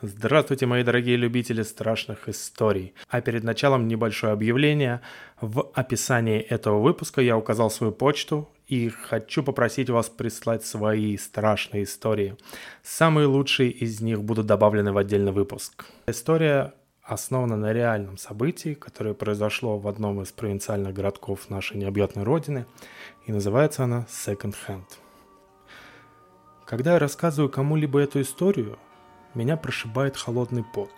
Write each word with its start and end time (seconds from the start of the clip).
Здравствуйте, 0.00 0.64
мои 0.66 0.84
дорогие 0.84 1.16
любители 1.16 1.62
страшных 1.62 2.28
историй. 2.28 2.94
А 3.08 3.20
перед 3.20 3.42
началом 3.42 3.88
небольшое 3.88 4.32
объявление. 4.32 5.00
В 5.40 5.72
описании 5.74 6.38
этого 6.38 6.78
выпуска 6.78 7.20
я 7.20 7.36
указал 7.36 7.68
свою 7.68 7.92
почту 7.92 8.48
и 8.68 8.90
хочу 8.90 9.42
попросить 9.42 9.90
вас 9.90 10.08
прислать 10.08 10.64
свои 10.64 11.16
страшные 11.16 11.82
истории. 11.82 12.36
Самые 12.84 13.26
лучшие 13.26 13.72
из 13.72 14.00
них 14.00 14.22
будут 14.22 14.46
добавлены 14.46 14.92
в 14.92 14.98
отдельный 14.98 15.32
выпуск. 15.32 15.86
История 16.06 16.74
основана 17.02 17.56
на 17.56 17.72
реальном 17.72 18.18
событии, 18.18 18.74
которое 18.74 19.14
произошло 19.14 19.78
в 19.78 19.88
одном 19.88 20.22
из 20.22 20.30
провинциальных 20.30 20.94
городков 20.94 21.50
нашей 21.50 21.76
необъятной 21.76 22.22
родины, 22.22 22.66
и 23.26 23.32
называется 23.32 23.82
она 23.82 24.06
Second 24.08 24.54
Hand. 24.68 24.86
Когда 26.66 26.92
я 26.92 26.98
рассказываю 27.00 27.50
кому-либо 27.50 27.98
эту 27.98 28.20
историю, 28.20 28.78
меня 29.34 29.56
прошибает 29.56 30.16
холодный 30.16 30.64
пот. 30.64 30.92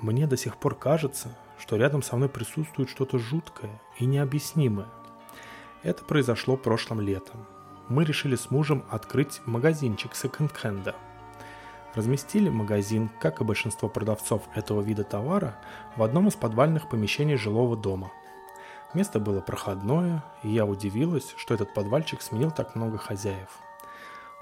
Мне 0.00 0.26
до 0.26 0.36
сих 0.36 0.56
пор 0.56 0.74
кажется, 0.74 1.36
что 1.58 1.76
рядом 1.76 2.02
со 2.02 2.16
мной 2.16 2.28
присутствует 2.28 2.88
что-то 2.88 3.18
жуткое 3.18 3.80
и 3.98 4.04
необъяснимое. 4.04 4.88
Это 5.82 6.04
произошло 6.04 6.56
прошлым 6.56 7.00
летом. 7.00 7.46
Мы 7.88 8.04
решили 8.04 8.36
с 8.36 8.50
мужем 8.50 8.84
открыть 8.90 9.40
магазинчик 9.44 10.14
секонд-хенда. 10.14 10.94
Разместили 11.94 12.48
магазин, 12.48 13.10
как 13.20 13.40
и 13.40 13.44
большинство 13.44 13.88
продавцов 13.88 14.42
этого 14.54 14.80
вида 14.80 15.04
товара, 15.04 15.56
в 15.96 16.02
одном 16.02 16.28
из 16.28 16.34
подвальных 16.34 16.88
помещений 16.88 17.36
жилого 17.36 17.76
дома. 17.76 18.10
Место 18.94 19.20
было 19.20 19.40
проходное, 19.40 20.24
и 20.42 20.48
я 20.48 20.64
удивилась, 20.64 21.34
что 21.36 21.54
этот 21.54 21.74
подвальчик 21.74 22.22
сменил 22.22 22.50
так 22.50 22.74
много 22.76 22.98
хозяев. 22.98 23.48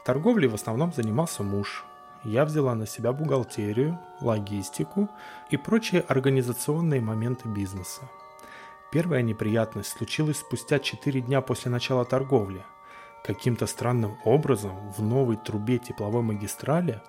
Торговлей 0.04 0.48
в 0.48 0.54
основном 0.54 0.92
занимался 0.92 1.42
муж, 1.42 1.84
я 2.24 2.44
взяла 2.44 2.74
на 2.74 2.86
себя 2.86 3.12
бухгалтерию, 3.12 3.98
логистику 4.20 5.08
и 5.50 5.56
прочие 5.56 6.02
организационные 6.02 7.00
моменты 7.00 7.48
бизнеса. 7.48 8.02
Первая 8.92 9.22
неприятность 9.22 9.90
случилась 9.90 10.38
спустя 10.38 10.78
4 10.78 11.20
дня 11.20 11.40
после 11.40 11.70
начала 11.70 12.04
торговли. 12.04 12.64
Каким-то 13.24 13.66
странным 13.66 14.18
образом 14.24 14.90
в 14.92 15.02
новой 15.02 15.36
трубе 15.36 15.78
тепловой 15.78 16.22
магистрали 16.22 17.00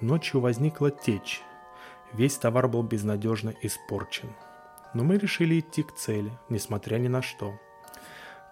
ночью 0.00 0.40
возникла 0.40 0.90
течь. 0.90 1.42
Весь 2.12 2.36
товар 2.36 2.68
был 2.68 2.82
безнадежно 2.82 3.54
испорчен. 3.62 4.34
Но 4.94 5.04
мы 5.04 5.16
решили 5.16 5.60
идти 5.60 5.82
к 5.82 5.94
цели, 5.94 6.32
несмотря 6.48 6.96
ни 6.96 7.08
на 7.08 7.22
что. 7.22 7.54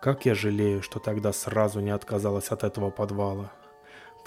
Как 0.01 0.27
я 0.27 0.35
жалею, 0.35 0.81
что 0.81 1.01
тогда 1.01 1.33
сразу 1.33 1.81
не 1.81 1.91
отказалась 1.91 2.49
от 2.51 2.63
этого 2.63 2.91
подвала. 2.91 3.51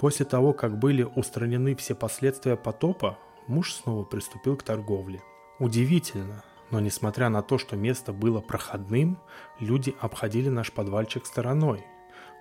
После 0.02 0.26
того, 0.26 0.52
как 0.52 0.80
были 0.80 1.04
устранены 1.04 1.76
все 1.76 1.94
последствия 1.94 2.56
потопа, 2.56 3.20
муж 3.46 3.72
снова 3.72 4.02
приступил 4.02 4.56
к 4.56 4.64
торговле. 4.64 5.22
Удивительно, 5.60 6.42
но 6.72 6.80
несмотря 6.80 7.28
на 7.28 7.40
то, 7.40 7.56
что 7.56 7.76
место 7.76 8.12
было 8.12 8.40
проходным, 8.40 9.20
люди 9.60 9.94
обходили 10.00 10.48
наш 10.48 10.72
подвальчик 10.72 11.24
стороной. 11.24 11.84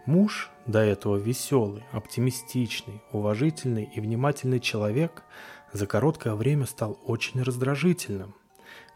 Муж, 0.08 0.50
до 0.66 0.80
этого 0.80 1.18
веселый, 1.18 1.84
оптимистичный, 1.92 3.04
уважительный 3.12 3.92
и 3.94 4.02
внимательный 4.02 4.60
человек, 4.60 5.22
за 5.72 5.86
короткое 5.86 6.34
время 6.34 6.66
стал 6.66 7.00
очень 7.06 7.44
раздражительным. 7.44 8.34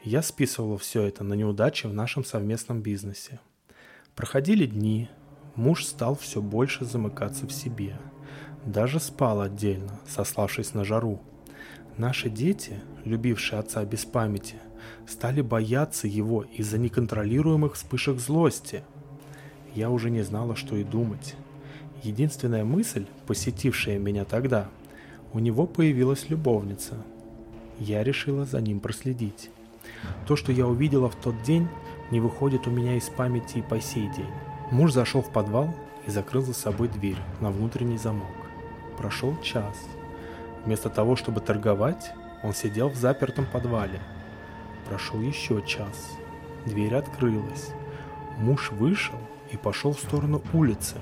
Я 0.01 0.23
списывал 0.23 0.77
все 0.77 1.03
это 1.03 1.23
на 1.23 1.35
неудачи 1.35 1.85
в 1.85 1.93
нашем 1.93 2.25
совместном 2.25 2.81
бизнесе. 2.81 3.39
Проходили 4.15 4.65
дни, 4.65 5.07
муж 5.53 5.85
стал 5.85 6.15
все 6.15 6.41
больше 6.41 6.83
замыкаться 6.83 7.45
в 7.45 7.51
себе– 7.51 7.99
даже 8.65 8.99
спал 8.99 9.41
отдельно, 9.41 9.99
сославшись 10.07 10.73
на 10.73 10.83
жару. 10.83 11.19
Наши 11.97 12.29
дети, 12.29 12.81
любившие 13.05 13.59
отца 13.59 13.85
без 13.85 14.05
памяти, 14.05 14.55
стали 15.07 15.41
бояться 15.41 16.07
его 16.07 16.43
из-за 16.43 16.77
неконтролируемых 16.77 17.75
вспышек 17.75 18.19
злости. 18.19 18.83
Я 19.75 19.89
уже 19.89 20.09
не 20.09 20.23
знала, 20.23 20.55
что 20.55 20.75
и 20.75 20.83
думать. 20.83 21.35
Единственная 22.03 22.65
мысль, 22.65 23.05
посетившая 23.27 23.99
меня 23.99 24.25
тогда, 24.25 24.67
у 25.31 25.39
него 25.39 25.67
появилась 25.67 26.29
любовница. 26.29 26.95
Я 27.79 28.03
решила 28.03 28.45
за 28.45 28.61
ним 28.61 28.79
проследить. 28.79 29.49
То, 30.27 30.35
что 30.35 30.51
я 30.51 30.67
увидела 30.67 31.09
в 31.09 31.15
тот 31.15 31.41
день, 31.43 31.67
не 32.11 32.19
выходит 32.19 32.67
у 32.67 32.71
меня 32.71 32.95
из 32.95 33.09
памяти 33.09 33.59
и 33.59 33.61
по 33.61 33.79
сей 33.79 34.09
день. 34.15 34.29
Муж 34.71 34.91
зашел 34.91 35.21
в 35.21 35.31
подвал 35.31 35.73
и 36.07 36.11
закрыл 36.11 36.41
за 36.41 36.53
собой 36.53 36.87
дверь 36.87 37.17
на 37.41 37.51
внутренний 37.51 37.97
замок. 37.97 38.44
Прошел 38.97 39.35
час. 39.41 39.75
Вместо 40.65 40.89
того, 40.89 41.15
чтобы 41.15 41.41
торговать, 41.41 42.13
он 42.43 42.53
сидел 42.53 42.89
в 42.89 42.95
запертом 42.95 43.45
подвале. 43.51 43.99
Прошел 44.87 45.21
еще 45.21 45.61
час. 45.63 46.17
Дверь 46.65 46.95
открылась. 46.95 47.71
Муж 48.37 48.71
вышел 48.71 49.17
и 49.51 49.57
пошел 49.57 49.93
в 49.93 49.99
сторону 49.99 50.41
улицы. 50.53 50.95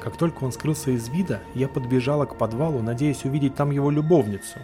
Как 0.00 0.16
только 0.16 0.44
он 0.44 0.52
скрылся 0.52 0.90
из 0.90 1.08
вида, 1.08 1.40
я 1.54 1.68
подбежала 1.68 2.24
к 2.24 2.36
подвалу, 2.38 2.80
надеясь 2.80 3.24
увидеть 3.24 3.54
там 3.54 3.70
его 3.70 3.90
любовницу. 3.90 4.58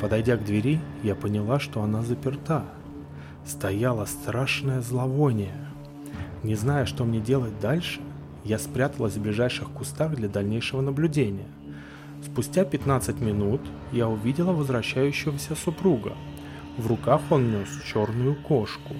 Подойдя 0.00 0.36
к 0.36 0.44
двери, 0.44 0.80
я 1.02 1.14
поняла, 1.14 1.60
что 1.60 1.82
она 1.82 2.02
заперта. 2.02 2.64
Стояло 3.44 4.04
страшное 4.04 4.80
зловоние. 4.80 5.54
Не 6.42 6.54
зная, 6.54 6.86
что 6.86 7.04
мне 7.04 7.20
делать 7.20 7.58
дальше, 7.60 8.00
я 8.44 8.58
спряталась 8.58 9.14
в 9.14 9.22
ближайших 9.22 9.70
кустах 9.70 10.14
для 10.14 10.28
дальнейшего 10.28 10.80
наблюдения– 10.80 11.46
Спустя 12.22 12.64
15 12.64 13.20
минут 13.20 13.60
я 13.90 14.08
увидела 14.08 14.52
возвращающегося 14.52 15.56
супруга. 15.56 16.12
В 16.78 16.86
руках 16.86 17.20
он 17.30 17.50
нес 17.50 17.68
черную 17.84 18.36
кошку. 18.36 18.94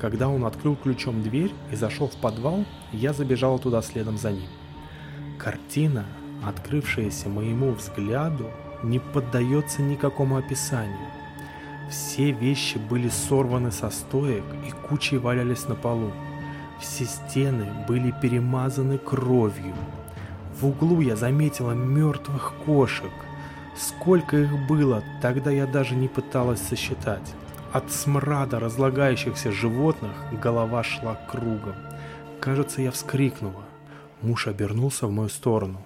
Когда 0.00 0.28
он 0.28 0.44
открыл 0.44 0.74
ключом 0.74 1.22
дверь 1.22 1.52
и 1.70 1.76
зашел 1.76 2.08
в 2.08 2.16
подвал, 2.16 2.64
я 2.92 3.12
забежала 3.12 3.58
туда 3.58 3.82
следом 3.82 4.18
за 4.18 4.32
ним. 4.32 4.48
Картина, 5.38 6.04
открывшаяся 6.44 7.28
моему 7.28 7.70
взгляду, 7.72 8.50
не 8.82 8.98
поддается 8.98 9.82
никакому 9.82 10.36
описанию. 10.36 11.08
Все 11.88 12.32
вещи 12.32 12.78
были 12.78 13.08
сорваны 13.08 13.70
со 13.70 13.90
стоек 13.90 14.44
и 14.66 14.70
кучей 14.88 15.18
валялись 15.18 15.68
на 15.68 15.76
полу. 15.76 16.12
Все 16.80 17.04
стены 17.04 17.66
были 17.86 18.12
перемазаны 18.22 18.98
кровью, 18.98 19.74
в 20.60 20.66
углу 20.66 21.00
я 21.00 21.16
заметила 21.16 21.72
мертвых 21.72 22.52
кошек. 22.66 23.10
Сколько 23.76 24.36
их 24.36 24.66
было, 24.68 25.02
тогда 25.22 25.50
я 25.50 25.66
даже 25.66 25.94
не 25.94 26.08
пыталась 26.08 26.60
сосчитать. 26.60 27.34
От 27.72 27.90
смрада 27.90 28.60
разлагающихся 28.60 29.52
животных 29.52 30.12
голова 30.32 30.82
шла 30.82 31.18
кругом. 31.30 31.76
Кажется, 32.40 32.82
я 32.82 32.90
вскрикнула. 32.90 33.64
Муж 34.20 34.48
обернулся 34.48 35.06
в 35.06 35.12
мою 35.12 35.30
сторону. 35.30 35.82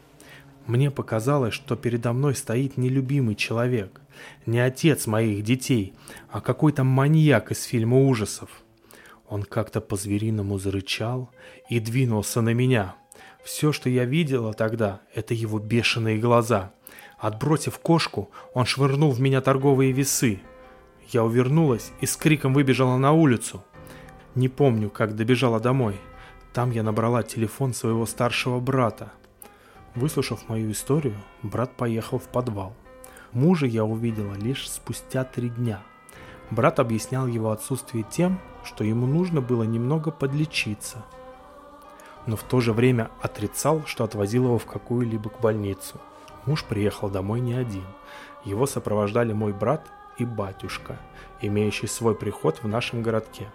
Мне 0.67 0.91
показалось, 0.91 1.55
что 1.55 1.77
передо 1.77 2.13
мной 2.13 2.35
стоит 2.35 2.77
нелюбимый 2.77 3.37
человек. 3.37 4.01
Не 4.47 4.59
отец 4.59 5.07
моих 5.07 5.45
детей, 5.45 5.95
а 6.31 6.41
какой-то 6.41 6.83
маньяк 6.85 7.53
из 7.53 7.63
фильма 7.63 7.99
ужасов. 7.99 8.49
Он 9.29 9.43
как-то 9.43 9.81
по-звериному 9.81 10.59
зарычал 10.59 11.31
и 11.69 11.79
двинулся 11.79 12.41
на 12.41 12.55
меня– 12.55 12.97
все, 13.45 13.73
что 13.73 13.91
я 13.91 14.07
видела 14.07 14.55
тогда, 14.55 15.01
это 15.15 15.35
его 15.35 15.59
бешеные 15.59 16.19
глаза. 16.19 16.73
Отбросив 17.19 17.79
кошку, 17.79 18.31
он 18.55 18.65
швырнул 18.65 19.11
в 19.13 19.21
меня 19.21 19.43
торговые 19.43 19.93
весы. 19.93 20.41
Я 21.11 21.25
увернулась 21.25 21.93
и 22.01 22.07
с 22.07 22.17
криком 22.17 22.55
выбежала 22.55 22.97
на 22.97 23.13
улицу. 23.13 23.63
Не 24.35 24.49
помню, 24.49 24.89
как 24.89 25.15
добежала 25.15 25.61
домой. 25.61 25.97
Там 26.55 26.71
я 26.71 26.83
набрала 26.83 27.23
телефон 27.23 27.75
своего 27.75 28.07
старшего 28.07 28.61
брата. 28.61 29.13
Выслушав 29.95 30.49
мою 30.49 30.73
историю, 30.73 31.17
брат 31.43 31.77
поехал 31.77 32.19
в 32.19 32.29
подвал. 32.29 32.75
Мужа 33.33 33.67
я 33.67 33.85
увидела 33.85 34.35
лишь 34.35 34.71
спустя 34.71 35.23
три 35.25 35.51
дня. 35.51 35.83
Брат 36.51 36.81
объяснял 36.81 37.27
его 37.27 37.51
отсутствие 37.51 38.05
тем, 38.11 38.41
что 38.65 38.85
ему 38.85 39.07
нужно 39.07 39.43
было 39.43 39.65
немного 39.65 40.11
подлечиться– 40.11 41.05
но 42.27 42.37
в 42.37 42.43
то 42.43 42.61
же 42.61 42.73
время 42.73 43.11
отрицал, 43.21 43.83
что 43.87 44.05
отвозил 44.05 44.45
его 44.45 44.59
в 44.59 44.67
какую-либо 44.67 45.31
больницу. 45.41 46.01
Муж 46.47 46.65
приехал 46.65 47.09
домой 47.09 47.41
не 47.41 47.55
один. 47.55 47.85
Его 48.45 48.67
сопровождали 48.67 49.33
мой 49.33 49.53
брат 49.53 49.87
и 50.19 50.25
батюшка, 50.25 50.99
имеющий 51.41 51.87
свой 51.87 52.15
приход 52.15 52.63
в 52.63 52.69
нашем 52.69 53.03
городке. 53.03 53.49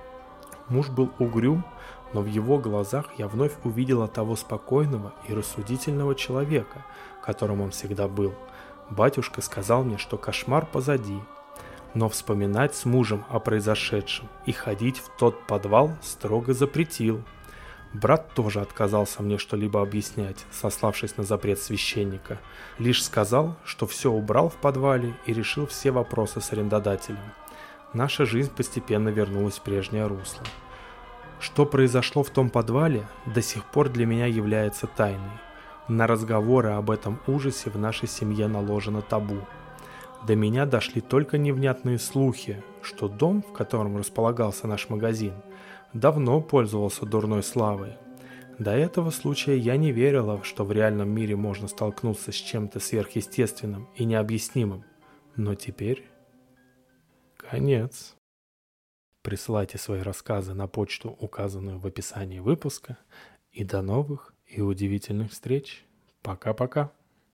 Муж 0.68 0.90
был 0.90 1.12
угрюм, 1.20 1.66
но 2.14 2.22
в 2.22 2.26
его 2.26 2.58
глазах 2.58 3.06
я 3.18 3.28
вновь 3.28 3.54
увидела 3.64 4.08
того 4.08 4.36
спокойного 4.36 5.14
и 5.28 5.34
рассудительного 5.34 6.16
человека, 6.16 6.86
которым 7.24 7.62
он 7.62 7.72
всегда 7.72 8.08
был. 8.08 8.34
Батюшка 8.90 9.42
сказал 9.42 9.84
мне, 9.84 9.98
что 9.98 10.18
кошмар 10.18 10.66
позади, 10.66 11.20
но 11.94 12.10
вспоминать 12.10 12.76
с 12.76 12.86
мужем 12.86 13.24
о 13.30 13.40
произошедшем 13.40 14.28
и 14.46 14.52
ходить 14.52 14.98
в 14.98 15.10
тот 15.18 15.46
подвал 15.46 15.92
строго 16.02 16.54
запретил– 16.54 17.24
Брат 17.94 18.34
тоже 18.36 18.62
отказался 18.62 19.24
мне 19.24 19.40
что-либо 19.40 19.82
объяснять, 19.82 20.46
сославшись 20.52 21.18
на 21.18 21.24
запрет 21.24 21.60
священника. 21.60 22.40
Лишь 22.78 23.04
сказал, 23.04 23.56
что 23.66 23.88
все 23.88 24.12
убрал 24.12 24.50
в 24.50 24.56
подвале 24.58 25.16
и 25.26 25.34
решил 25.34 25.66
все 25.66 25.90
вопросы 25.90 26.40
с 26.40 26.54
арендодателем. 26.54 27.18
Наша 27.94 28.26
жизнь 28.26 28.52
постепенно 28.56 29.10
вернулась 29.10 29.58
в 29.58 29.62
прежнее 29.62 30.06
русло. 30.06 30.44
Что 31.40 31.66
произошло 31.66 32.22
в 32.22 32.30
том 32.30 32.52
подвале, 32.52 33.08
до 33.26 33.42
сих 33.42 33.66
пор 33.66 33.90
для 33.90 34.06
меня 34.06 34.28
является 34.28 34.86
тайной. 34.86 35.40
На 35.88 36.06
разговоры 36.06 36.70
об 36.70 36.92
этом 36.92 37.20
ужасе 37.26 37.72
в 37.72 37.80
нашей 37.80 38.08
семье 38.08 38.48
наложено 38.48 39.02
табу. 39.02 39.40
До 40.28 40.36
меня 40.36 40.68
дошли 40.68 41.02
только 41.02 41.40
невнятные 41.40 41.98
слухи, 41.98 42.62
что 42.84 43.08
дом, 43.08 43.42
в 43.42 43.54
котором 43.54 43.98
располагался 43.98 44.68
наш 44.68 44.90
магазин– 44.90 45.34
давно 45.94 46.42
пользовался 46.42 47.06
дурной 47.06 47.44
славой. 47.44 47.98
До 48.58 48.72
этого 48.72 49.10
случая 49.10 49.58
я 49.58 49.78
не 49.78 49.92
верила, 49.92 50.44
что 50.44 50.66
в 50.66 50.72
реальном 50.72 51.10
мире 51.10 51.36
можно 51.36 51.68
столкнуться 51.68 52.32
с 52.32 52.36
чем-то 52.36 52.80
сверхъестественным 52.80 53.88
и 53.96 54.04
необъяснимым. 54.04 54.84
Но 55.36 55.56
теперь... 55.56 56.06
Конец. 57.38 58.16
Присылайте 59.22 59.78
свои 59.78 60.02
рассказы 60.02 60.54
на 60.54 60.68
почту, 60.68 61.10
указанную 61.10 61.80
в 61.80 61.88
описании 61.88 62.40
выпуска. 62.40 62.98
И 63.52 63.64
до 63.64 63.82
новых 63.82 64.36
и 64.46 64.62
удивительных 64.62 65.32
встреч. 65.32 65.86
Пока-пока. 66.22 66.92